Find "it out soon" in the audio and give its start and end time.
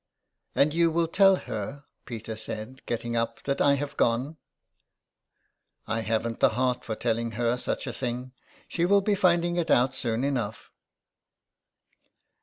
9.57-10.23